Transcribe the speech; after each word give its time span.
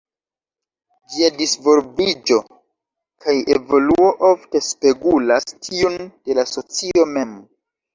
Ĝia 1.15 1.29
disvolviĝo 1.41 2.39
kaj 3.27 3.37
evoluo 3.59 4.11
ofte 4.33 4.65
spegulas 4.73 5.51
tiun 5.65 6.05
de 6.11 6.43
la 6.43 6.53
socio 6.59 7.13
mem. 7.17 7.43